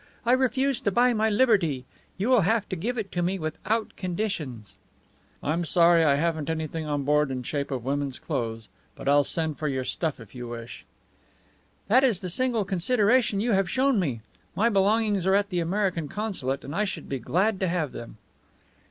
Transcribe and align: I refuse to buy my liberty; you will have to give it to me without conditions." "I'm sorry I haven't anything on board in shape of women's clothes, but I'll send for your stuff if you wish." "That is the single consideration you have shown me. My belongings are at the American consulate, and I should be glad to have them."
I 0.25 0.31
refuse 0.31 0.81
to 0.81 0.89
buy 0.91 1.13
my 1.13 1.29
liberty; 1.29 1.85
you 2.17 2.27
will 2.27 2.41
have 2.41 2.67
to 2.69 2.75
give 2.75 2.97
it 2.97 3.11
to 3.11 3.21
me 3.21 3.37
without 3.37 3.95
conditions." 3.95 4.73
"I'm 5.43 5.63
sorry 5.63 6.03
I 6.03 6.15
haven't 6.15 6.49
anything 6.49 6.87
on 6.87 7.03
board 7.03 7.29
in 7.29 7.43
shape 7.43 7.69
of 7.69 7.85
women's 7.85 8.17
clothes, 8.17 8.67
but 8.95 9.07
I'll 9.07 9.23
send 9.23 9.59
for 9.59 9.67
your 9.67 9.83
stuff 9.83 10.19
if 10.19 10.33
you 10.33 10.47
wish." 10.47 10.85
"That 11.87 12.03
is 12.03 12.21
the 12.21 12.31
single 12.31 12.65
consideration 12.65 13.39
you 13.41 13.51
have 13.51 13.69
shown 13.69 13.99
me. 13.99 14.21
My 14.55 14.69
belongings 14.69 15.27
are 15.27 15.35
at 15.35 15.49
the 15.49 15.59
American 15.59 16.07
consulate, 16.07 16.63
and 16.63 16.73
I 16.73 16.83
should 16.83 17.07
be 17.07 17.19
glad 17.19 17.59
to 17.59 17.67
have 17.67 17.91
them." 17.91 18.17